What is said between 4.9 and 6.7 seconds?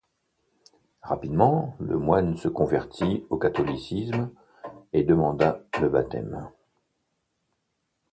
et demanda le baptême.